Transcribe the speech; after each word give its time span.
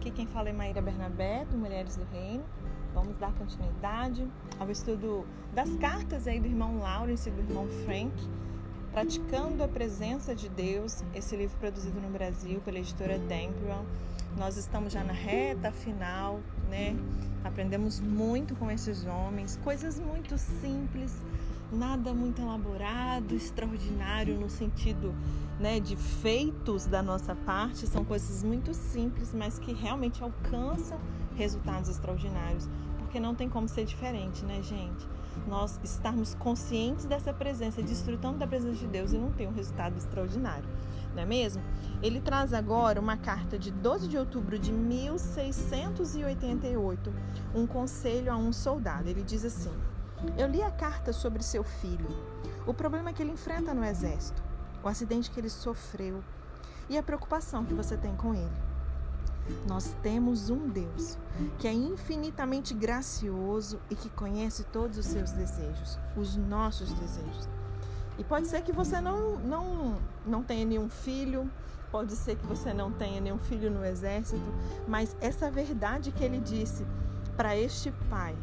Aqui 0.00 0.10
quem 0.10 0.26
fala 0.26 0.48
é 0.48 0.52
Maíra 0.54 0.80
Bernabé, 0.80 1.44
do 1.44 1.58
Mulheres 1.58 1.94
do 1.94 2.06
Reino. 2.10 2.42
Vamos 2.94 3.18
dar 3.18 3.34
continuidade 3.34 4.26
ao 4.58 4.70
estudo 4.70 5.26
das 5.52 5.68
cartas 5.76 6.26
aí 6.26 6.40
do 6.40 6.46
irmão 6.46 6.78
Lawrence 6.78 7.28
e 7.28 7.32
do 7.32 7.42
irmão 7.42 7.68
Frank, 7.84 8.10
Praticando 8.92 9.62
a 9.62 9.68
Presença 9.68 10.34
de 10.34 10.48
Deus, 10.48 11.04
esse 11.14 11.36
livro 11.36 11.54
produzido 11.58 12.00
no 12.00 12.08
Brasil 12.08 12.62
pela 12.64 12.78
editora 12.78 13.18
Dembron. 13.18 13.84
Nós 14.38 14.56
estamos 14.56 14.90
já 14.90 15.04
na 15.04 15.12
reta 15.12 15.70
final, 15.70 16.40
né? 16.70 16.96
Aprendemos 17.44 18.00
muito 18.00 18.56
com 18.56 18.70
esses 18.70 19.04
homens, 19.04 19.60
coisas 19.62 20.00
muito 20.00 20.38
simples, 20.38 21.14
nada 21.72 22.12
muito 22.12 22.40
elaborado, 22.40 23.34
extraordinário 23.34 24.38
no 24.38 24.48
sentido 24.48 25.14
né, 25.58 25.78
de 25.78 25.96
feitos 25.96 26.86
da 26.86 27.02
nossa 27.02 27.34
parte, 27.34 27.86
são 27.86 28.04
coisas 28.04 28.42
muito 28.42 28.72
simples, 28.72 29.34
mas 29.34 29.58
que 29.58 29.72
realmente 29.72 30.22
alcançam 30.22 30.98
resultados 31.36 31.90
extraordinários, 31.90 32.68
porque 32.98 33.20
não 33.20 33.34
tem 33.34 33.48
como 33.48 33.68
ser 33.68 33.84
diferente, 33.84 34.44
né, 34.44 34.62
gente? 34.62 35.06
Nós 35.46 35.78
estarmos 35.82 36.34
conscientes 36.34 37.04
dessa 37.04 37.32
presença, 37.32 37.82
desfrutando 37.82 38.38
da 38.38 38.46
presença 38.46 38.78
de 38.78 38.86
Deus 38.86 39.12
e 39.12 39.18
não 39.18 39.30
ter 39.30 39.46
um 39.46 39.52
resultado 39.52 39.96
extraordinário, 39.96 40.68
não 41.14 41.22
é 41.22 41.26
mesmo? 41.26 41.62
Ele 42.02 42.20
traz 42.20 42.52
agora 42.54 43.00
uma 43.00 43.16
carta 43.16 43.58
de 43.58 43.70
12 43.70 44.08
de 44.08 44.16
outubro 44.16 44.58
de 44.58 44.72
1688, 44.72 47.12
um 47.54 47.66
conselho 47.66 48.32
a 48.32 48.36
um 48.36 48.52
soldado. 48.52 49.08
Ele 49.08 49.22
diz 49.22 49.44
assim: 49.44 49.72
Eu 50.36 50.48
li 50.48 50.62
a 50.62 50.70
carta 50.70 51.12
sobre 51.12 51.42
seu 51.42 51.64
filho, 51.64 52.08
o 52.66 52.74
problema 52.74 53.12
que 53.12 53.22
ele 53.22 53.32
enfrenta 53.32 53.72
no 53.72 53.84
exército 53.84 54.50
o 54.82 54.88
acidente 54.88 55.30
que 55.30 55.38
ele 55.38 55.50
sofreu 55.50 56.22
e 56.88 56.96
a 56.96 57.02
preocupação 57.02 57.64
que 57.64 57.74
você 57.74 57.96
tem 57.96 58.14
com 58.16 58.34
ele. 58.34 58.70
Nós 59.66 59.94
temos 60.02 60.48
um 60.48 60.68
Deus 60.68 61.18
que 61.58 61.66
é 61.66 61.72
infinitamente 61.72 62.72
gracioso 62.74 63.80
e 63.90 63.94
que 63.94 64.08
conhece 64.10 64.64
todos 64.64 64.98
os 64.98 65.06
seus 65.06 65.32
desejos, 65.32 65.98
os 66.16 66.36
nossos 66.36 66.92
desejos. 66.92 67.48
E 68.18 68.24
pode 68.24 68.46
ser 68.46 68.62
que 68.62 68.72
você 68.72 69.00
não, 69.00 69.38
não, 69.38 69.98
não 70.26 70.42
tenha 70.42 70.64
nenhum 70.64 70.88
filho, 70.88 71.50
pode 71.90 72.14
ser 72.14 72.36
que 72.36 72.46
você 72.46 72.72
não 72.72 72.92
tenha 72.92 73.20
nenhum 73.20 73.38
filho 73.38 73.70
no 73.70 73.84
exército, 73.84 74.42
mas 74.86 75.16
essa 75.20 75.50
verdade 75.50 76.12
que 76.12 76.22
ele 76.22 76.38
disse 76.38 76.86
para 77.36 77.56
este 77.56 77.90
pai, 78.08 78.36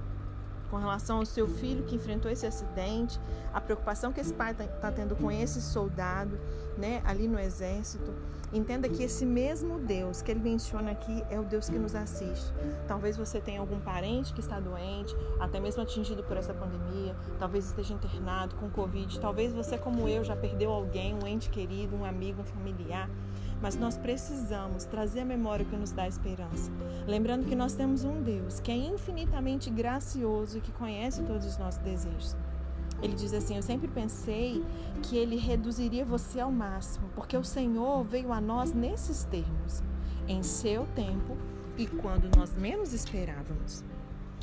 com 0.70 0.78
relação 0.78 1.18
ao 1.18 1.26
seu 1.26 1.48
filho 1.48 1.84
que 1.84 1.96
enfrentou 1.96 2.30
esse 2.30 2.46
acidente, 2.46 3.20
a 3.54 3.62
preocupação 3.62 4.12
que 4.12 4.20
esse 4.20 4.34
pai 4.34 4.52
está 4.52 4.66
tá 4.66 4.92
tendo 4.92 5.16
com 5.16 5.32
esse 5.32 5.62
soldado, 5.62 6.40
né, 6.78 7.02
ali 7.06 7.28
no 7.28 7.40
exército. 7.40 8.14
Entenda 8.52 8.88
que 8.88 9.04
esse 9.04 9.26
mesmo 9.26 9.78
Deus 9.78 10.22
que 10.22 10.32
ele 10.32 10.40
menciona 10.40 10.92
aqui 10.92 11.24
é 11.30 11.38
o 11.38 11.44
Deus 11.44 11.70
que 11.70 11.78
nos 11.78 11.94
assiste. 11.94 12.54
Talvez 12.88 13.18
você 13.18 13.42
tenha 13.42 13.60
algum 13.60 13.80
parente 13.80 14.34
que 14.34 14.40
está 14.40 14.58
doente, 14.60 15.14
até 15.40 15.60
mesmo 15.60 15.82
atingido 15.82 16.24
por 16.24 16.38
essa 16.38 16.54
pandemia, 16.54 17.14
talvez 17.38 17.66
esteja 17.66 17.94
internado 17.94 18.56
com 18.56 18.70
Covid, 18.70 19.20
talvez 19.20 19.54
você, 19.54 19.78
como 19.78 20.08
eu, 20.08 20.24
já 20.24 20.36
perdeu 20.36 20.72
alguém, 20.72 21.14
um 21.14 21.28
ente 21.28 21.50
querido, 21.50 21.96
um 21.96 22.06
amigo, 22.06 22.42
um 22.42 22.46
familiar 22.46 23.10
mas 23.62 23.76
nós 23.76 23.98
precisamos 23.98 24.86
trazer 24.86 25.22
a 25.22 25.26
memória 25.26 25.66
que 25.66 25.76
nos 25.76 25.92
dá 25.92 26.08
esperança. 26.08 26.72
Lembrando 27.08 27.46
que 27.46 27.56
nós 27.56 27.74
temos 27.74 28.04
um 28.04 28.22
Deus 28.22 28.60
que 28.60 28.72
é 28.72 28.76
infinitamente 28.76 29.70
gracioso 29.70 30.58
e 30.58 30.62
que 30.62 30.72
conhece 30.72 31.24
todos 31.24 31.46
os 31.46 31.58
nossos 31.58 31.82
desejos. 31.82 32.36
Ele 33.02 33.14
diz 33.14 33.34
assim: 33.34 33.56
Eu 33.56 33.64
sempre 33.64 33.88
pensei 33.88 34.64
que 35.04 35.18
ele 35.18 35.38
reduziria 35.38 36.04
você 36.04 36.40
ao 36.40 36.52
máximo, 36.52 37.10
porque 37.16 37.38
o 37.38 37.44
Senhor 37.44 38.04
veio 38.04 38.32
a 38.32 38.42
nós 38.42 38.74
nesses 38.74 39.24
termos, 39.26 39.84
em 40.28 40.42
seu 40.44 40.86
tempo 40.96 41.38
e 41.78 41.86
quando 41.86 42.36
nós 42.36 42.56
menos 42.56 42.94
esperávamos. 42.94 43.84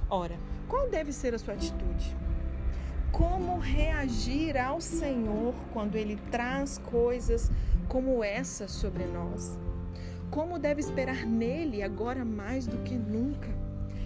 Ora, 0.09 0.37
qual 0.69 0.89
deve 0.89 1.13
ser 1.13 1.35
a 1.35 1.39
sua 1.39 1.55
atitude? 1.55 2.17
Como 3.11 3.59
reagir 3.59 4.57
ao 4.57 4.81
Senhor 4.81 5.55
quando 5.73 5.97
ele 5.97 6.17
traz 6.31 6.79
coisas 6.79 7.51
como 7.89 8.23
essa 8.23 8.67
sobre 8.69 9.05
nós. 9.07 9.59
Como 10.31 10.59
deve 10.59 10.81
esperar 10.81 11.25
nele 11.25 11.83
agora 11.83 12.25
mais 12.25 12.67
do 12.67 12.79
que 12.79 12.95
nunca? 12.95 13.49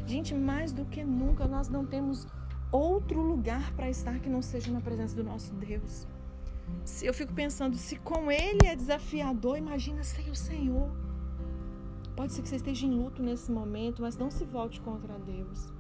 Gente, 0.07 0.35
mais 0.35 0.73
do 0.73 0.85
que 0.85 1.05
nunca 1.05 1.47
nós 1.47 1.69
não 1.69 1.87
temos 1.87 2.27
outro 2.71 3.23
lugar 3.23 3.73
para 3.75 3.89
estar 3.89 4.19
que 4.19 4.29
não 4.29 4.43
seja 4.43 4.71
na 4.71 4.81
presença 4.81 5.15
do 5.15 5.25
nosso 5.25 5.55
Deus. 5.55 6.07
Se 6.85 7.07
eu 7.07 7.15
fico 7.15 7.33
pensando, 7.33 7.77
se 7.77 7.97
com 7.97 8.31
ele 8.31 8.67
é 8.67 8.77
desafiador, 8.77 9.57
imagina 9.57 10.03
sem 10.03 10.31
o 10.31 10.35
Senhor. 10.35 10.91
Pode 12.17 12.33
ser 12.33 12.43
que 12.43 12.49
você 12.49 12.57
esteja 12.57 12.87
em 12.87 12.91
luto 12.91 13.23
nesse 13.23 13.51
momento, 13.51 14.03
mas 14.03 14.17
não 14.17 14.31
se 14.31 14.45
volte 14.45 14.81
contra 14.81 15.19
Deus. 15.19 15.73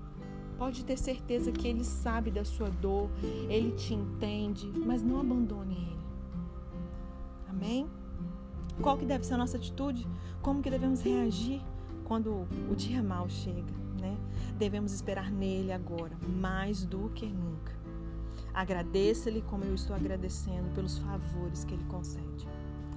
Pode 0.56 0.84
ter 0.84 0.96
certeza 0.96 1.52
que 1.52 1.68
Ele 1.68 1.84
sabe 1.84 2.30
da 2.30 2.44
sua 2.44 2.68
dor, 2.68 3.10
Ele 3.48 3.72
te 3.72 3.94
entende, 3.94 4.72
mas 4.84 5.02
não 5.02 5.20
abandone 5.20 5.74
Ele. 5.74 5.97
Amém? 7.48 7.88
Qual 8.80 8.96
que 8.96 9.04
deve 9.04 9.24
ser 9.24 9.34
a 9.34 9.38
nossa 9.38 9.56
atitude? 9.56 10.06
Como 10.40 10.62
que 10.62 10.70
devemos 10.70 11.00
reagir 11.00 11.60
quando 12.04 12.46
o 12.70 12.74
dia 12.74 13.02
mal 13.02 13.28
chega, 13.28 13.72
né? 14.00 14.16
Devemos 14.56 14.92
esperar 14.92 15.30
nele 15.30 15.72
agora, 15.72 16.16
mais 16.26 16.84
do 16.84 17.10
que 17.10 17.26
nunca. 17.26 17.76
Agradeça-lhe 18.54 19.42
como 19.42 19.64
eu 19.64 19.74
estou 19.74 19.94
agradecendo 19.94 20.68
pelos 20.74 20.98
favores 20.98 21.64
que 21.64 21.74
ele 21.74 21.84
concede. 21.84 22.48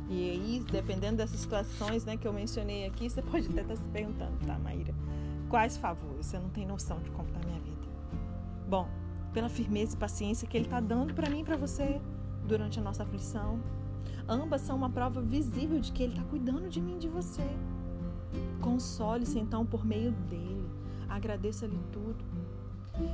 E 0.09 0.29
aí, 0.29 0.65
dependendo 0.71 1.17
dessas 1.17 1.39
situações 1.39 2.03
né, 2.03 2.17
que 2.17 2.27
eu 2.27 2.33
mencionei 2.33 2.85
aqui, 2.85 3.09
você 3.09 3.21
pode 3.21 3.47
até 3.47 3.61
estar 3.61 3.75
se 3.75 3.87
perguntando, 3.89 4.37
tá, 4.45 4.57
Maíra? 4.59 4.93
Quais 5.49 5.77
favores? 5.77 6.25
Você 6.25 6.37
não 6.39 6.49
tem 6.49 6.65
noção 6.65 6.99
de 6.99 7.09
como 7.11 7.27
está 7.27 7.39
a 7.39 7.45
minha 7.45 7.59
vida. 7.59 7.87
Bom, 8.67 8.89
pela 9.33 9.49
firmeza 9.49 9.95
e 9.95 9.97
paciência 9.97 10.47
que 10.47 10.57
ele 10.57 10.65
está 10.65 10.79
dando 10.79 11.13
para 11.13 11.29
mim 11.29 11.41
e 11.41 11.43
para 11.43 11.57
você 11.57 12.01
durante 12.45 12.79
a 12.79 12.81
nossa 12.81 13.03
aflição, 13.03 13.59
Ambas 14.27 14.61
são 14.61 14.75
uma 14.75 14.89
prova 14.89 15.21
visível 15.21 15.79
de 15.79 15.91
que 15.91 16.03
Ele 16.03 16.13
está 16.13 16.23
cuidando 16.25 16.69
de 16.69 16.79
mim 16.79 16.95
e 16.95 16.99
de 16.99 17.07
você. 17.07 17.47
Console-se 18.61 19.39
então 19.39 19.65
por 19.65 19.85
meio 19.85 20.11
dele. 20.11 20.69
Agradeça-lhe 21.09 21.79
tudo. 21.91 22.23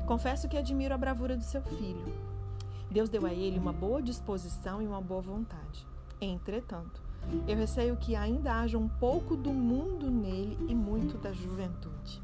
Confesso 0.06 0.48
que 0.48 0.58
admiro 0.58 0.94
a 0.94 0.98
bravura 0.98 1.36
do 1.36 1.44
seu 1.44 1.62
filho. 1.62 2.14
Deus 2.92 3.10
deu 3.10 3.26
a 3.26 3.34
ele 3.34 3.60
uma 3.60 3.74
boa 3.74 4.02
disposição 4.02 4.82
e 4.82 4.88
uma 4.88 5.02
boa 5.02 5.22
vontade. 5.22 5.86
Entretanto, 6.20 7.02
eu 7.48 7.58
receio 7.58 7.98
que 7.98 8.16
ainda 8.16 8.60
haja 8.60 8.78
um 8.78 8.88
pouco 8.88 9.36
do 9.36 9.52
mundo 9.52 10.10
nele 10.10 10.58
e 10.68 10.76
muito 10.76 11.18
da 11.18 11.32
juventude. 11.32 12.22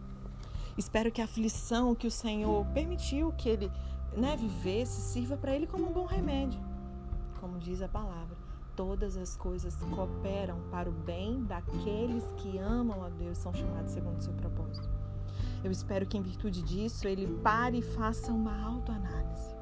Espero 0.77 1.11
que 1.11 1.21
a 1.21 1.25
aflição 1.25 1.93
que 1.93 2.07
o 2.07 2.11
Senhor 2.11 2.65
permitiu 2.67 3.31
que 3.33 3.49
ele 3.49 3.71
né, 4.15 4.35
vivesse 4.35 5.01
sirva 5.01 5.37
para 5.37 5.55
ele 5.55 5.67
como 5.67 5.87
um 5.87 5.93
bom 5.93 6.05
remédio, 6.05 6.59
como 7.39 7.59
diz 7.59 7.81
a 7.81 7.87
palavra 7.87 8.42
todas 8.75 9.17
as 9.17 9.35
coisas 9.35 9.75
cooperam 9.95 10.59
para 10.71 10.89
o 10.89 10.93
bem 10.93 11.43
daqueles 11.43 12.23
que 12.37 12.57
amam 12.57 13.03
a 13.03 13.09
Deus, 13.09 13.37
são 13.37 13.53
chamados 13.53 13.91
segundo 13.91 14.17
o 14.17 14.21
seu 14.21 14.33
propósito. 14.33 14.89
Eu 15.63 15.71
espero 15.71 16.05
que, 16.05 16.17
em 16.17 16.21
virtude 16.21 16.61
disso, 16.61 17.07
ele 17.07 17.27
pare 17.41 17.79
e 17.79 17.81
faça 17.81 18.31
uma 18.31 18.61
autoanálise. 18.63 19.55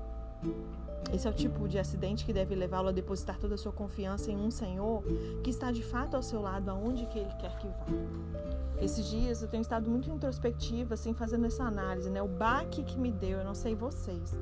Esse 1.13 1.27
é 1.27 1.29
o 1.29 1.33
tipo 1.33 1.67
de 1.67 1.77
acidente 1.77 2.25
que 2.25 2.31
deve 2.31 2.55
levá-lo 2.55 2.89
a 2.89 2.91
depositar 2.91 3.38
toda 3.38 3.55
a 3.55 3.57
sua 3.57 3.72
confiança 3.72 4.31
em 4.31 4.38
um 4.38 4.49
Senhor 4.49 5.03
que 5.43 5.49
está 5.49 5.72
de 5.72 5.83
fato 5.83 6.16
ao 6.16 6.23
seu 6.23 6.41
lado, 6.41 6.69
aonde 6.69 7.05
que 7.07 7.19
ele 7.19 7.33
quer 7.39 7.57
que 7.57 7.67
vá. 7.67 7.85
Esses 8.81 9.05
dias 9.07 9.41
eu 9.41 9.47
tenho 9.47 9.61
estado 9.61 9.89
muito 9.89 10.09
introspectiva, 10.09 10.93
assim, 10.93 11.13
fazendo 11.13 11.45
essa 11.45 11.63
análise, 11.63 12.09
né? 12.09 12.22
O 12.22 12.28
baque 12.28 12.83
que 12.83 12.97
me 12.97 13.11
deu, 13.11 13.39
eu 13.39 13.45
não 13.45 13.53
sei 13.53 13.75
vocês, 13.75 14.39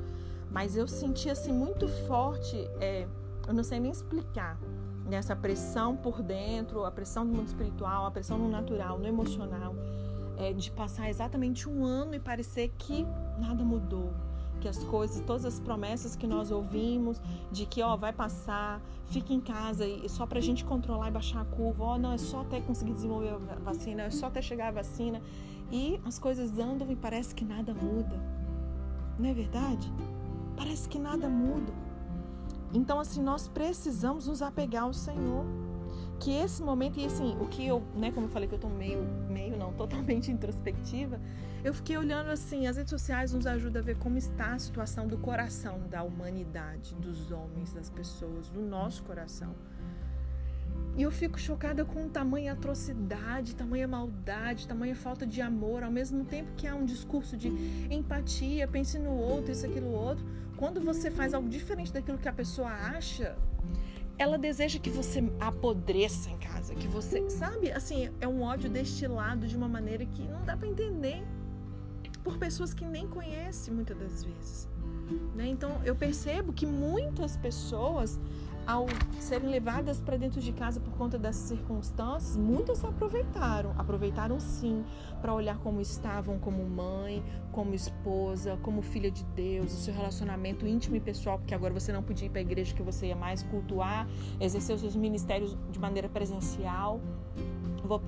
mas 0.50 0.78
eu 0.78 0.88
senti 0.88 1.30
assim 1.30 1.52
muito 1.52 1.88
forte. 2.08 2.56
É, 2.80 3.08
eu 3.50 3.54
não 3.56 3.64
sei 3.64 3.80
nem 3.80 3.92
explicar 3.92 4.60
essa 5.10 5.36
pressão 5.36 5.98
por 5.98 6.22
dentro, 6.22 6.86
a 6.86 6.92
pressão 6.92 7.26
do 7.26 7.34
mundo 7.34 7.48
espiritual, 7.48 8.06
a 8.06 8.12
pressão 8.12 8.38
no 8.38 8.48
natural, 8.48 9.00
no 9.00 9.08
emocional, 9.08 9.76
é, 10.38 10.54
de 10.54 10.70
passar 10.70 11.10
exatamente 11.10 11.68
um 11.68 11.84
ano 11.84 12.14
e 12.14 12.20
parecer 12.20 12.72
que 12.78 13.08
nada 13.40 13.64
mudou, 13.64 14.14
que 14.62 14.68
as 14.68 14.84
coisas, 14.84 15.20
todas 15.26 15.46
as 15.46 15.60
promessas 15.60 16.16
que 16.16 16.28
nós 16.28 16.52
ouvimos 16.52 17.20
de 17.52 17.66
que 17.66 17.82
ó 17.82 17.98
vai 17.98 18.14
passar, 18.14 18.80
fica 19.08 19.34
em 19.34 19.42
casa 19.42 19.84
e 19.84 20.08
só 20.08 20.28
para 20.28 20.38
a 20.38 20.44
gente 20.44 20.64
controlar 20.64 21.08
e 21.08 21.12
baixar 21.12 21.42
a 21.42 21.46
curva, 21.46 21.84
ó 21.84 21.98
não 21.98 22.12
é 22.12 22.20
só 22.20 22.42
até 22.42 22.62
conseguir 22.62 22.94
desenvolver 22.94 23.30
a 23.30 23.60
vacina, 23.64 24.04
é 24.04 24.10
só 24.12 24.28
até 24.28 24.44
chegar 24.44 24.68
a 24.68 24.72
vacina 24.72 25.20
e 25.72 26.00
as 26.06 26.20
coisas 26.20 26.60
andam 26.60 26.92
e 26.92 26.96
parece 26.96 27.34
que 27.34 27.44
nada 27.44 27.74
muda, 27.74 28.16
não 29.18 29.28
é 29.28 29.34
verdade? 29.34 29.92
Parece 30.56 30.88
que 30.88 31.00
nada 31.00 31.28
muda. 31.28 31.89
Então, 32.74 33.00
assim, 33.00 33.22
nós 33.22 33.48
precisamos 33.48 34.28
nos 34.28 34.42
apegar 34.42 34.84
ao 34.84 34.94
Senhor. 34.94 35.46
Que 36.20 36.32
esse 36.32 36.62
momento, 36.62 37.00
e 37.00 37.06
assim, 37.06 37.38
o 37.40 37.48
que 37.48 37.66
eu, 37.66 37.82
né, 37.96 38.12
como 38.12 38.28
eu 38.28 38.30
falei 38.30 38.48
que 38.48 38.54
eu 38.54 38.60
tô 38.60 38.68
meio, 38.68 39.02
meio 39.30 39.58
não, 39.58 39.72
totalmente 39.74 40.30
introspectiva, 40.30 41.20
eu 41.64 41.74
fiquei 41.74 41.98
olhando 41.98 42.30
assim, 42.30 42.68
as 42.68 42.76
redes 42.78 42.90
sociais 42.90 43.32
nos 43.32 43.48
ajudam 43.48 43.82
a 43.82 43.86
ver 43.86 43.98
como 43.98 44.18
está 44.18 44.54
a 44.54 44.60
situação 44.60 45.08
do 45.08 45.18
coração 45.18 45.80
da 45.90 46.04
humanidade, 46.04 46.94
dos 46.96 47.32
homens, 47.32 47.72
das 47.74 47.90
pessoas, 47.90 48.48
do 48.50 48.62
nosso 48.62 49.04
coração. 49.04 49.56
E 50.98 51.04
eu 51.04 51.12
fico 51.12 51.40
chocada 51.40 51.86
com 51.86 52.10
tamanha 52.10 52.52
atrocidade, 52.52 53.56
tamanha 53.56 53.88
maldade, 53.88 54.68
tamanha 54.68 54.96
falta 54.96 55.26
de 55.26 55.42
amor, 55.42 55.82
ao 55.82 55.92
mesmo 55.92 56.26
tempo 56.26 56.52
que 56.58 56.68
há 56.68 56.76
um 56.76 56.84
discurso 56.84 57.38
de 57.38 57.48
empatia, 57.90 58.68
pense 58.68 59.00
no 59.00 59.12
outro, 59.12 59.52
isso, 59.52 59.66
aquilo, 59.66 59.92
outro. 59.92 60.26
Quando 60.58 60.82
você 60.82 61.10
faz 61.10 61.34
algo 61.34 61.48
diferente 61.48 61.94
daquilo 61.94 62.18
que 62.18 62.28
a 62.28 62.34
pessoa 62.34 62.70
acha, 62.70 63.38
ela 64.18 64.38
deseja 64.38 64.78
que 64.78 64.90
você 64.90 65.24
apodreça 65.40 66.30
em 66.30 66.38
casa, 66.38 66.76
que 66.76 66.88
você, 66.88 67.30
sabe, 67.30 67.72
assim, 67.72 68.10
é 68.20 68.28
um 68.28 68.42
ódio 68.42 68.70
destilado 68.70 69.48
de 69.48 69.56
uma 69.56 69.70
maneira 69.70 70.06
que 70.06 70.22
não 70.24 70.44
dá 70.44 70.58
para 70.58 70.68
entender 70.68 71.24
por 72.22 72.38
pessoas 72.38 72.74
que 72.74 72.84
nem 72.84 73.08
conhece 73.08 73.72
muitas 73.72 73.98
das 73.98 74.24
vezes. 74.24 74.68
Né? 75.34 75.48
Então 75.48 75.82
eu 75.86 75.96
percebo 75.96 76.52
que 76.52 76.66
muitas 76.66 77.38
pessoas 77.38 78.20
ao 78.70 78.86
serem 79.20 79.50
levadas 79.50 80.00
para 80.00 80.16
dentro 80.16 80.40
de 80.40 80.52
casa 80.54 80.80
por 80.80 80.94
conta 80.94 81.18
dessas 81.18 81.48
circunstâncias, 81.48 82.38
muitas 82.38 82.86
aproveitaram, 82.86 83.74
aproveitaram 83.76 84.40
sim, 84.40 84.86
para 85.20 85.34
olhar 85.34 85.58
como 85.58 85.82
estavam 85.82 86.38
como 86.38 86.64
mãe, 86.70 87.24
como 87.52 87.74
esposa, 87.74 88.60
como 88.62 88.84
filha 88.84 89.10
de 89.10 89.24
Deus, 89.24 89.74
o 89.74 89.78
seu 89.78 89.92
relacionamento 89.92 90.68
íntimo 90.68 90.96
e 90.96 91.00
pessoal, 91.00 91.40
porque 91.40 91.56
agora 91.56 91.74
você 91.74 91.92
não 91.92 92.04
podia 92.04 92.28
ir 92.28 92.30
para 92.30 92.42
a 92.42 92.44
igreja 92.44 92.76
que 92.76 92.84
você 92.84 93.08
ia 93.08 93.16
mais 93.16 93.42
cultuar, 93.42 94.08
exercer 94.40 94.76
os 94.76 94.82
seus 94.82 94.96
ministérios 94.96 95.58
de 95.72 95.80
maneira 95.80 96.08
presencial. 96.08 97.02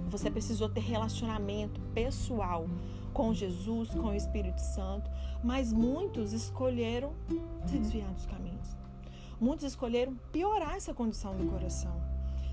Você 0.10 0.30
precisou 0.30 0.70
ter 0.70 0.82
relacionamento 0.82 1.82
pessoal 1.92 2.68
com 3.12 3.34
Jesus, 3.34 3.90
com 3.90 4.10
o 4.10 4.14
Espírito 4.14 4.62
Santo, 4.62 5.10
mas 5.44 5.74
muitos 5.74 6.34
escolheram 6.34 7.14
se 7.66 7.80
desviar 7.80 8.14
dos 8.14 8.28
caminhos 8.28 8.81
muitos 9.42 9.66
escolheram 9.66 10.16
piorar 10.32 10.76
essa 10.76 10.94
condição 10.94 11.36
do 11.36 11.46
coração. 11.48 12.00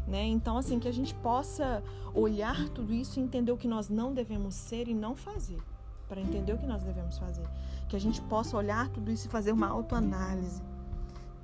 Né? 0.06 0.25
Então, 0.25 0.56
assim, 0.56 0.79
que 0.79 0.88
a 0.88 0.93
gente 0.93 1.14
possa 1.17 1.85
olhar 2.14 2.67
tudo 2.70 2.94
isso 2.94 3.20
e 3.20 3.23
entender 3.23 3.52
o 3.52 3.58
que 3.58 3.69
nós 3.69 3.90
não 3.90 4.14
devemos 4.14 4.55
ser 4.55 4.88
e 4.88 4.94
não 4.94 5.14
fazer, 5.14 5.61
para 6.08 6.19
entender 6.19 6.55
o 6.55 6.58
que 6.58 6.67
nós 6.67 6.82
devemos 6.82 7.19
fazer. 7.19 7.46
Que 7.90 7.94
a 7.94 8.00
gente 8.00 8.23
possa 8.23 8.56
olhar 8.56 8.88
tudo 8.88 9.12
isso 9.12 9.26
e 9.26 9.31
fazer 9.31 9.52
uma 9.52 9.69
autoanálise. 9.69 10.62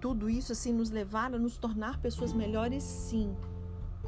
Tudo 0.00 0.30
isso, 0.30 0.52
assim, 0.52 0.72
nos 0.72 0.90
levar 0.90 1.34
a 1.34 1.38
nos 1.38 1.58
tornar 1.58 2.00
pessoas 2.00 2.32
melhores, 2.32 2.82
sim. 2.82 3.36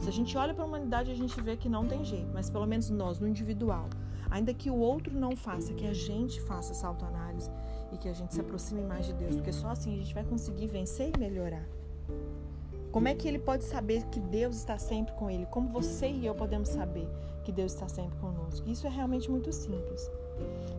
Se 0.01 0.09
a 0.09 0.13
gente 0.13 0.37
olha 0.39 0.55
para 0.55 0.65
a 0.65 0.67
humanidade, 0.67 1.11
a 1.11 1.15
gente 1.15 1.39
vê 1.41 1.57
que 1.57 1.69
não 1.69 1.87
tem 1.87 2.03
jeito, 2.03 2.31
mas 2.33 2.49
pelo 2.49 2.67
menos 2.67 2.89
nós, 2.89 3.21
no 3.21 3.29
individual, 3.29 3.89
ainda 4.31 4.55
que 4.55 4.71
o 4.71 4.77
outro 4.77 5.15
não 5.19 5.37
faça, 5.37 5.75
que 5.75 5.87
a 5.87 5.95
gente 5.95 6.41
faça 6.43 6.73
essa 6.73 6.87
autoanálise 6.87 7.51
e 7.97 7.99
que 7.99 8.09
a 8.09 8.13
gente 8.13 8.35
se 8.35 8.41
aproxime 8.41 8.83
mais 8.83 9.07
de 9.07 9.13
Deus, 9.15 9.35
porque 9.35 9.53
só 9.53 9.69
assim 9.69 9.95
a 9.95 9.97
gente 9.97 10.15
vai 10.15 10.25
conseguir 10.25 10.67
vencer 10.67 11.11
e 11.15 11.19
melhorar. 11.19 11.67
Como 12.93 13.09
é 13.09 13.15
que 13.15 13.27
ele 13.27 13.39
pode 13.39 13.65
saber 13.65 14.05
que 14.07 14.21
Deus 14.21 14.57
está 14.57 14.79
sempre 14.79 15.15
com 15.15 15.31
ele? 15.31 15.45
Como 15.47 15.69
você 15.69 16.09
e 16.09 16.25
eu 16.25 16.35
podemos 16.35 16.69
saber 16.69 17.09
que 17.45 17.53
Deus 17.53 17.73
está 17.73 17.89
sempre 17.89 18.17
conosco? 18.19 18.69
Isso 18.69 18.87
é 18.87 18.91
realmente 18.91 19.31
muito 19.31 19.53
simples. 19.53 20.11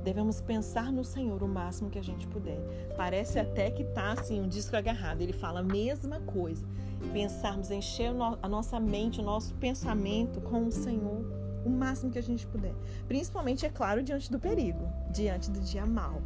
Devemos 0.03 0.41
pensar 0.41 0.91
no 0.91 1.03
Senhor 1.03 1.43
o 1.43 1.47
máximo 1.47 1.89
que 1.89 1.99
a 1.99 2.03
gente 2.03 2.25
puder. 2.27 2.59
Parece 2.95 3.39
até 3.39 3.69
que 3.69 3.83
está 3.83 4.13
assim 4.13 4.41
um 4.41 4.47
disco 4.47 4.75
agarrado. 4.75 5.21
Ele 5.21 5.33
fala 5.33 5.59
a 5.59 5.63
mesma 5.63 6.19
coisa. 6.21 6.65
Pensarmos, 7.13 7.69
encher 7.69 8.11
a 8.41 8.49
nossa 8.49 8.79
mente, 8.79 9.19
o 9.19 9.23
nosso 9.23 9.53
pensamento 9.55 10.41
com 10.41 10.65
o 10.65 10.71
Senhor 10.71 11.25
o 11.67 11.69
máximo 11.69 12.09
que 12.09 12.17
a 12.17 12.23
gente 12.23 12.47
puder. 12.47 12.73
Principalmente, 13.07 13.65
é 13.65 13.69
claro, 13.69 14.01
diante 14.01 14.31
do 14.31 14.39
perigo, 14.39 14.87
diante 15.11 15.51
do 15.51 15.59
dia 15.59 15.85
mal. 15.85 16.21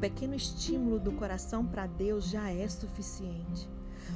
Pequeno 0.00 0.34
estímulo 0.34 0.98
do 0.98 1.12
coração 1.12 1.64
para 1.64 1.86
Deus 1.86 2.24
já 2.30 2.50
é 2.50 2.66
suficiente. 2.66 3.68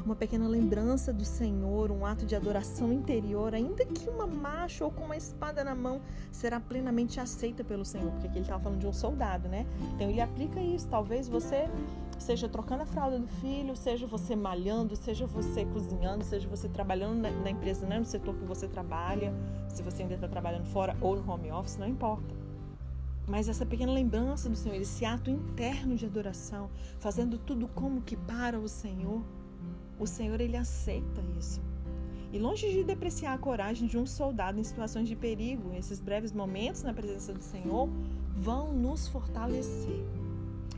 Uma 0.02 0.16
pequena 0.16 0.48
lembrança 0.48 1.12
do 1.12 1.26
Senhor, 1.26 1.90
um 1.90 2.06
ato 2.06 2.24
de 2.24 2.34
adoração 2.34 2.90
interior, 2.90 3.54
ainda 3.54 3.84
que 3.84 4.08
uma 4.08 4.26
macho 4.26 4.84
ou 4.84 4.90
com 4.90 5.04
uma 5.04 5.16
espada 5.16 5.62
na 5.62 5.74
mão, 5.74 6.00
será 6.32 6.58
plenamente 6.58 7.20
aceita 7.20 7.62
pelo 7.62 7.84
Senhor, 7.84 8.10
porque 8.12 8.26
aqui 8.26 8.38
ele 8.38 8.44
estava 8.44 8.62
falando 8.62 8.80
de 8.80 8.86
um 8.86 8.92
soldado, 8.94 9.46
né? 9.46 9.66
Então 9.94 10.08
ele 10.08 10.22
aplica 10.22 10.58
isso. 10.58 10.88
Talvez 10.88 11.28
você 11.28 11.68
seja 12.18 12.48
trocando 12.48 12.82
a 12.82 12.86
fralda 12.86 13.18
do 13.18 13.26
filho, 13.26 13.76
seja 13.76 14.06
você 14.06 14.34
malhando, 14.34 14.96
seja 14.96 15.26
você 15.26 15.66
cozinhando, 15.66 16.24
seja 16.24 16.48
você 16.48 16.66
trabalhando 16.66 17.20
na, 17.20 17.50
empresa, 17.50 17.86
né, 17.86 17.98
no 17.98 18.06
setor 18.06 18.34
que 18.34 18.44
você 18.44 18.66
trabalha, 18.66 19.34
se 19.68 19.82
você 19.82 20.02
ainda 20.02 20.14
está 20.14 20.28
trabalhando 20.28 20.64
fora 20.64 20.96
ou 21.02 21.14
no 21.14 21.30
home 21.30 21.52
office, 21.52 21.76
não 21.76 21.86
importa. 21.86 22.43
Mas 23.26 23.48
essa 23.48 23.64
pequena 23.64 23.92
lembrança 23.92 24.50
do 24.50 24.56
Senhor, 24.56 24.76
esse 24.76 25.04
ato 25.04 25.30
interno 25.30 25.96
de 25.96 26.04
adoração, 26.04 26.70
fazendo 26.98 27.38
tudo 27.38 27.66
como 27.68 28.02
que 28.02 28.16
para 28.16 28.58
o 28.58 28.68
Senhor, 28.68 29.22
o 29.98 30.06
Senhor 30.06 30.40
ele 30.40 30.56
aceita 30.56 31.22
isso. 31.38 31.62
E 32.32 32.38
longe 32.38 32.68
de 32.70 32.84
depreciar 32.84 33.32
a 33.32 33.38
coragem 33.38 33.86
de 33.86 33.96
um 33.96 34.04
soldado 34.04 34.58
em 34.58 34.64
situações 34.64 35.08
de 35.08 35.16
perigo, 35.16 35.72
esses 35.72 36.00
breves 36.00 36.32
momentos 36.32 36.82
na 36.82 36.92
presença 36.92 37.32
do 37.32 37.42
Senhor 37.42 37.88
vão 38.34 38.74
nos 38.74 39.08
fortalecer. 39.08 40.04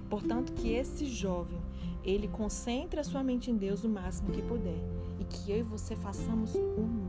Portanto, 0.09 0.53
que 0.53 0.73
esse 0.73 1.07
jovem, 1.07 1.59
ele 2.05 2.29
concentre 2.29 3.01
a 3.01 3.05
sua 3.05 3.25
mente 3.25 3.51
em 3.51 3.57
Deus 3.57 3.83
o 3.83 3.89
máximo 3.89 4.31
que 4.31 4.43
puder 4.43 4.79
e 5.19 5.25
que 5.25 5.51
eu 5.51 5.59
e 5.59 5.63
você 5.63 5.97
façamos 5.97 6.55
o. 6.55 7.06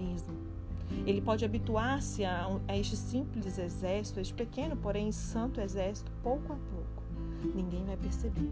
Ele 1.08 1.22
pode 1.22 1.46
habituar-se 1.46 2.26
a, 2.26 2.60
a 2.68 2.78
este 2.78 2.98
simples 2.98 3.58
exército, 3.58 4.20
este 4.20 4.34
pequeno, 4.34 4.76
porém 4.76 5.10
santo 5.14 5.62
exército, 5.62 6.12
pouco 6.22 6.52
a 6.52 6.58
pouco. 6.58 7.04
Ninguém 7.56 7.86
vai 7.86 7.96
perceber. 7.96 8.52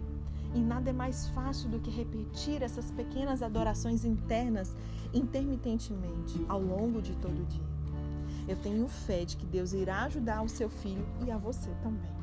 E 0.54 0.58
nada 0.58 0.88
é 0.88 0.92
mais 0.92 1.28
fácil 1.28 1.68
do 1.68 1.78
que 1.78 1.90
repetir 1.90 2.62
essas 2.62 2.90
pequenas 2.90 3.42
adorações 3.42 4.06
internas 4.06 4.74
intermitentemente 5.12 6.42
ao 6.48 6.58
longo 6.58 7.02
de 7.02 7.14
todo 7.16 7.42
o 7.42 7.44
dia. 7.44 7.76
Eu 8.48 8.56
tenho 8.56 8.88
fé 8.88 9.26
de 9.26 9.36
que 9.36 9.44
Deus 9.44 9.74
irá 9.74 10.04
ajudar 10.04 10.40
o 10.40 10.48
seu 10.48 10.70
filho 10.70 11.06
e 11.26 11.30
a 11.30 11.36
você 11.36 11.68
também. 11.82 12.15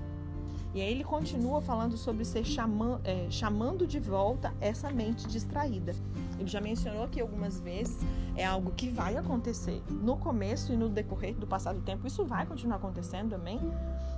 E 0.74 0.82
aí 0.82 0.90
ele 0.90 1.04
continua 1.04 1.62
falando 1.62 1.96
sobre 1.96 2.26
ser 2.26 2.44
chamando, 2.44 3.02
é, 3.04 3.28
chamando 3.30 3.86
de 3.86 4.00
volta 4.00 4.54
essa 4.60 4.90
mente 4.92 5.28
distraída. 5.28 5.94
Ele 6.40 6.48
já 6.48 6.60
mencionou 6.60 7.04
aqui 7.04 7.22
algumas 7.22 7.60
vezes, 7.60 8.00
é 8.36 8.44
algo 8.44 8.72
que 8.72 8.90
vai 8.90 9.16
acontecer 9.16 9.84
no 9.90 10.18
começo 10.18 10.74
e 10.74 10.76
no 10.76 10.90
decorrer 10.90 11.36
do 11.36 11.46
passado 11.46 11.80
tempo. 11.82 12.08
Isso 12.08 12.26
vai 12.26 12.46
continuar 12.46 12.78
acontecendo 12.78 13.30
também. 13.30 13.60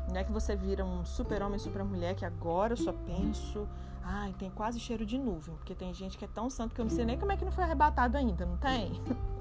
Não 0.07 0.15
é 0.15 0.23
que 0.23 0.31
você 0.31 0.55
vira 0.55 0.85
um 0.85 1.03
super-homem, 1.03 1.59
super-mulher 1.59 2.15
que 2.15 2.23
agora 2.23 2.73
eu 2.73 2.77
só 2.77 2.93
penso. 2.93 3.67
Ai, 4.01 4.33
tem 4.37 4.49
quase 4.49 4.79
cheiro 4.79 5.05
de 5.05 5.17
nuvem, 5.17 5.55
porque 5.55 5.75
tem 5.75 5.93
gente 5.93 6.17
que 6.17 6.23
é 6.23 6.27
tão 6.27 6.49
santo 6.49 6.74
que 6.74 6.79
eu 6.79 6.85
não 6.85 6.91
sei 6.91 7.03
nem 7.03 7.17
como 7.17 7.31
é 7.31 7.38
que 7.38 7.43
não 7.43 7.51
foi 7.51 7.63
arrebatado 7.63 8.15
ainda, 8.15 8.45
não 8.45 8.55
tem? 8.55 9.01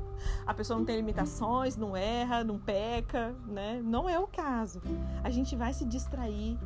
A 0.47 0.55
pessoa 0.55 0.79
não 0.79 0.85
tem 0.85 0.97
limitações, 0.97 1.77
não 1.77 1.97
erra, 1.97 2.45
não 2.45 2.59
peca, 2.59 3.35
né? 3.47 3.81
Não 3.85 4.09
é 4.09 4.19
o 4.19 4.27
caso. 4.27 4.81
A 5.23 5.31
gente 5.31 5.57
vai 5.57 5.73
se 5.73 5.85
distrair, 5.85 6.59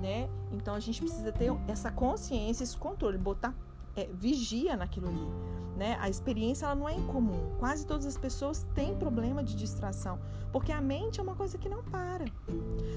né? 0.00 0.28
Então 0.52 0.74
a 0.74 0.80
gente 0.80 1.00
precisa 1.00 1.32
ter 1.32 1.52
essa 1.68 1.90
consciência, 1.90 2.64
esse 2.64 2.76
controle, 2.76 3.18
botar 3.18 3.54
é, 3.96 4.08
vigia 4.12 4.76
naquilo 4.76 5.08
ali. 5.08 5.56
Né? 5.76 5.96
A 6.00 6.08
experiência 6.08 6.64
ela 6.64 6.74
não 6.74 6.88
é 6.88 6.94
incomum. 6.94 7.54
Quase 7.58 7.86
todas 7.86 8.06
as 8.06 8.16
pessoas 8.16 8.66
têm 8.74 8.96
problema 8.96 9.42
de 9.42 9.54
distração, 9.54 10.18
porque 10.50 10.72
a 10.72 10.80
mente 10.80 11.20
é 11.20 11.22
uma 11.22 11.34
coisa 11.34 11.58
que 11.58 11.68
não 11.68 11.82
para. 11.82 12.24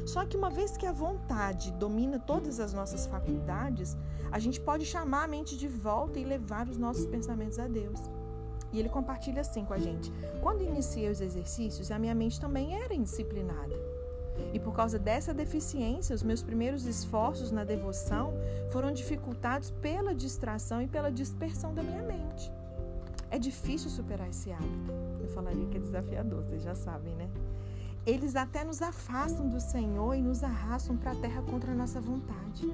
Só 0.06 0.26
que 0.26 0.38
uma 0.38 0.50
vez 0.50 0.78
que 0.78 0.86
a 0.86 0.92
vontade 0.92 1.72
domina 1.74 2.20
todas 2.20 2.60
as 2.60 2.74
nossas 2.74 3.06
faculdades, 3.06 3.98
a 4.32 4.40
gente 4.40 4.62
pode 4.62 4.86
chamar 4.86 5.24
a 5.24 5.28
mente 5.28 5.58
de 5.58 5.68
volta 5.68 6.20
e 6.20 6.24
levar 6.24 6.70
os 6.70 6.78
nossos 6.78 7.06
pensamentos 7.06 7.60
a 7.60 7.68
Deus. 7.68 8.00
E 8.72 8.80
ele 8.80 8.90
compartilha 8.90 9.42
assim 9.42 9.66
com 9.66 9.74
a 9.74 9.80
gente: 9.80 10.12
quando 10.42 10.64
iniciei 10.64 11.10
os 11.10 11.22
exercícios, 11.22 11.92
a 11.92 12.00
minha 12.00 12.16
mente 12.16 12.40
também 12.40 12.76
era 12.82 12.94
indisciplinada. 12.94 13.76
E 14.54 14.60
por 14.60 14.74
causa 14.74 14.98
dessa 14.98 15.34
deficiência, 15.34 16.16
os 16.16 16.24
meus 16.24 16.42
primeiros 16.42 16.86
esforços 16.86 17.52
na 17.52 17.64
devoção 17.64 18.34
foram 18.72 18.92
dificultados 18.92 19.70
pela 19.82 20.16
distração 20.16 20.82
e 20.82 20.88
pela 20.88 21.12
dispersão 21.12 21.74
da 21.74 21.84
minha 21.84 22.02
mente. 22.02 22.52
É 23.30 23.38
difícil 23.38 23.90
superar 23.90 24.30
esse 24.30 24.52
hábito. 24.52 24.92
Eu 25.22 25.28
falaria 25.28 25.68
que 25.68 25.78
é 25.78 25.80
desafiador, 25.80 26.44
vocês 26.44 26.64
já 26.64 26.74
sabem, 26.74 27.14
né? 27.16 27.30
Eles 28.06 28.36
até 28.36 28.64
nos 28.64 28.82
afastam 28.82 29.48
do 29.48 29.60
Senhor 29.60 30.16
e 30.16 30.22
nos 30.22 30.44
arrastam 30.44 30.96
para 30.98 31.12
a 31.12 31.16
terra 31.16 31.42
contra 31.44 31.72
a 31.72 31.76
nossa 31.76 32.00
vontade. 32.00 32.72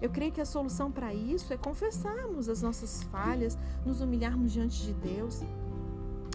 Eu 0.00 0.10
creio 0.10 0.32
que 0.32 0.40
a 0.40 0.46
solução 0.46 0.90
para 0.90 1.14
isso 1.14 1.52
é 1.52 1.56
confessarmos 1.56 2.48
as 2.48 2.62
nossas 2.62 3.02
falhas, 3.04 3.56
nos 3.84 4.00
humilharmos 4.00 4.52
diante 4.52 4.82
de 4.82 4.92
Deus. 4.94 5.42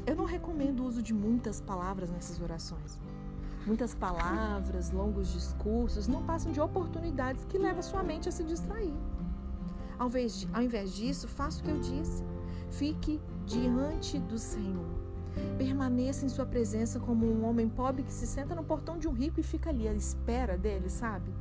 Eu 0.06 0.16
não 0.16 0.26
recomendo 0.26 0.82
o 0.82 0.86
uso 0.86 1.02
de 1.02 1.14
muitas 1.14 1.62
palavras 1.62 2.10
nessas 2.10 2.42
orações. 2.42 3.00
Muitas 3.66 3.94
palavras, 3.94 4.92
longos 4.92 5.34
discursos 5.34 6.08
não 6.08 6.24
passam 6.24 6.54
de 6.54 6.62
oportunidades 6.62 7.44
que 7.46 7.58
levam 7.58 7.84
sua 7.84 8.02
mente 8.02 8.30
a 8.30 8.32
se 8.32 8.44
distrair. 8.44 8.94
Ao 10.00 10.08
invés, 10.08 10.48
ao 10.54 10.62
invés 10.62 10.94
disso, 10.94 11.28
faça 11.28 11.60
o 11.60 11.64
que 11.64 11.72
eu 11.72 11.80
disse. 11.80 12.24
Fique 12.72 13.20
diante 13.46 14.20
do 14.20 14.38
Senhor. 14.38 15.07
Permaneça 15.58 16.26
em 16.26 16.30
sua 16.30 16.46
presença 16.46 17.00
como 17.00 17.26
um 17.26 17.46
homem 17.46 17.68
pobre 17.68 18.04
que 18.04 18.14
se 18.14 18.28
senta 18.28 18.56
no 18.56 18.64
portão 18.64 18.98
de 18.98 19.08
um 19.08 19.12
rico 19.12 19.40
e 19.40 19.44
fica 19.44 19.70
ali 19.70 19.88
à 19.88 19.94
espera 19.94 20.58
dele, 20.58 20.90
sabe? 20.90 21.34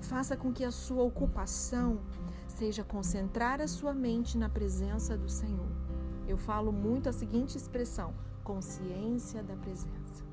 Faça 0.00 0.36
com 0.36 0.52
que 0.52 0.64
a 0.64 0.70
sua 0.70 1.02
ocupação 1.02 2.00
seja 2.46 2.84
concentrar 2.84 3.60
a 3.60 3.68
sua 3.68 3.94
mente 3.94 4.36
na 4.36 4.48
presença 4.48 5.16
do 5.16 5.28
Senhor. 5.28 5.70
eu 6.28 6.36
falo 6.36 6.72
muito 6.72 7.08
a 7.08 7.12
seguinte 7.12 7.56
expressão: 7.56 8.14
consciência 8.44 9.42
da 9.42 9.56
presença. 9.56 10.24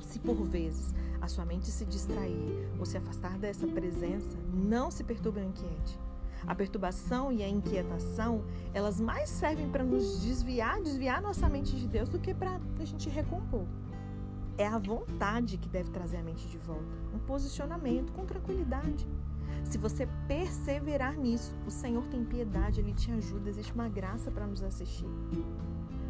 Se 0.00 0.18
por 0.18 0.42
vezes 0.44 0.94
a 1.20 1.28
sua 1.28 1.44
mente 1.44 1.70
se 1.70 1.84
distrair 1.84 2.68
ou 2.78 2.86
se 2.86 2.96
afastar 2.96 3.38
dessa 3.38 3.66
presença, 3.66 4.36
não 4.54 4.90
se 4.90 5.04
perturbe 5.04 5.40
ou 5.40 5.46
inquiete. 5.46 6.07
A 6.46 6.54
perturbação 6.54 7.32
e 7.32 7.42
a 7.42 7.48
inquietação, 7.48 8.44
elas 8.72 9.00
mais 9.00 9.28
servem 9.28 9.68
para 9.68 9.84
nos 9.84 10.20
desviar, 10.22 10.80
desviar 10.82 11.20
nossa 11.20 11.48
mente 11.48 11.76
de 11.76 11.86
Deus 11.86 12.08
do 12.08 12.18
que 12.18 12.34
para 12.34 12.60
a 12.78 12.84
gente 12.84 13.08
recompor. 13.08 13.66
É 14.56 14.66
a 14.66 14.78
vontade 14.78 15.56
que 15.56 15.68
deve 15.68 15.90
trazer 15.90 16.16
a 16.16 16.22
mente 16.22 16.48
de 16.48 16.58
volta, 16.58 16.96
um 17.14 17.18
posicionamento 17.18 18.12
com 18.12 18.24
tranquilidade. 18.24 19.06
Se 19.64 19.78
você 19.78 20.08
perseverar 20.26 21.16
nisso, 21.16 21.54
o 21.66 21.70
Senhor 21.70 22.06
tem 22.08 22.24
piedade, 22.24 22.80
Ele 22.80 22.92
te 22.92 23.10
ajuda, 23.12 23.48
existe 23.48 23.72
uma 23.72 23.88
graça 23.88 24.30
para 24.30 24.46
nos 24.46 24.62
assistir. 24.62 25.06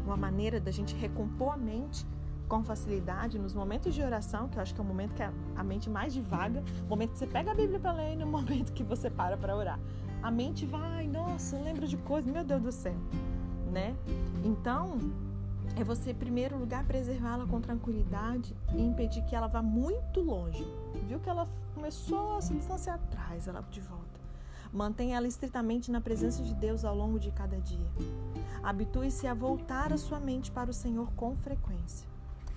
Uma 0.05 0.17
maneira 0.17 0.59
da 0.59 0.71
gente 0.71 0.95
recompor 0.95 1.53
a 1.53 1.57
mente 1.57 2.05
com 2.47 2.63
facilidade 2.63 3.37
nos 3.37 3.53
momentos 3.53 3.93
de 3.93 4.01
oração, 4.01 4.49
que 4.49 4.57
eu 4.57 4.61
acho 4.61 4.73
que 4.73 4.81
é 4.81 4.83
o 4.83 4.87
momento 4.87 5.13
que 5.13 5.21
a 5.21 5.63
mente 5.63 5.87
mais 5.87 6.11
divaga, 6.11 6.63
o 6.83 6.89
momento 6.89 7.11
que 7.11 7.19
você 7.19 7.27
pega 7.27 7.51
a 7.51 7.53
Bíblia 7.53 7.79
para 7.79 7.91
ler 7.91 8.13
e 8.13 8.15
no 8.15 8.25
momento 8.25 8.73
que 8.73 8.83
você 8.83 9.09
para 9.09 9.37
para 9.37 9.55
orar. 9.55 9.79
A 10.21 10.29
mente 10.29 10.65
vai, 10.65 11.07
nossa, 11.07 11.57
lembra 11.57 11.87
de 11.87 11.97
coisas, 11.97 12.31
meu 12.31 12.43
Deus 12.43 12.61
do 12.61 12.71
céu, 12.71 12.95
né? 13.71 13.95
Então, 14.43 14.97
é 15.75 15.83
você, 15.83 16.11
em 16.11 16.15
primeiro 16.15 16.57
lugar, 16.57 16.83
preservá-la 16.85 17.45
com 17.45 17.61
tranquilidade 17.61 18.53
e 18.75 18.81
impedir 18.81 19.23
que 19.23 19.35
ela 19.35 19.47
vá 19.47 19.61
muito 19.61 20.19
longe. 20.19 20.65
Viu 21.07 21.19
que 21.19 21.29
ela 21.29 21.47
começou 21.73 22.37
a 22.37 22.41
se 22.41 22.53
distanciar 22.53 22.95
atrás, 22.95 23.47
ela 23.47 23.61
de 23.71 23.79
volta. 23.79 24.19
Mantenha 24.73 25.17
ela 25.17 25.27
estritamente 25.27 25.89
na 25.89 26.01
presença 26.01 26.43
de 26.43 26.53
Deus 26.53 26.83
ao 26.83 26.95
longo 26.95 27.17
de 27.17 27.31
cada 27.31 27.57
dia. 27.57 27.87
Habitue-se 28.61 29.25
a 29.25 29.33
voltar 29.33 29.93
a 29.93 29.97
sua 29.97 30.19
mente 30.19 30.51
para 30.51 30.69
o 30.69 30.73
Senhor 30.73 31.11
com 31.13 31.35
frequência. 31.37 32.07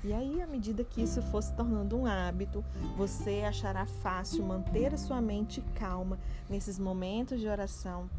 E 0.04 0.12
aí, 0.12 0.42
à 0.42 0.46
medida 0.46 0.82
que 0.82 1.00
isso 1.00 1.22
for 1.22 1.40
se 1.42 1.52
tornando 1.52 1.96
um 1.96 2.06
hábito, 2.06 2.64
você 2.96 3.44
achará 3.46 3.86
fácil 3.86 4.44
manter 4.44 4.92
a 4.92 4.98
sua 4.98 5.20
mente 5.20 5.60
calma 5.76 6.18
nesses 6.50 6.76
momentos 6.76 7.40
de 7.40 7.46
oração 7.48 8.10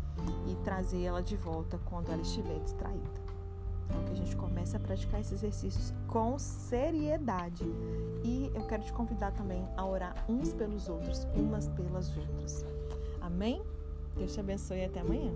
e 0.48 0.56
trazê-la 0.64 1.20
de 1.20 1.36
volta 1.36 1.78
quando 1.86 2.10
ela 2.10 2.22
estiver 2.22 2.58
distraída. 2.60 3.24
Então, 3.90 4.02
que 4.06 4.12
a 4.14 4.16
gente 4.16 4.36
comece 4.36 4.78
a 4.78 4.80
praticar 4.80 5.20
esses 5.20 5.34
exercícios 5.34 5.94
com 6.08 6.40
seriedade. 6.40 7.66
E 8.24 8.50
eu 8.56 8.66
quero 8.66 8.84
te 8.84 8.94
convidar 8.94 9.32
também 9.34 9.68
a 9.76 9.86
orar 9.86 10.16
uns 10.30 10.54
pelos 10.54 10.88
outros, 10.88 11.28
umas 11.36 11.68
pelas 11.68 12.16
outras. 12.16 12.66
Amém? 13.20 13.62
Deus 14.16 14.34
te 14.34 14.40
abençoe 14.40 14.78
e 14.78 14.86
até 14.86 15.02
amanhã. 15.02 15.34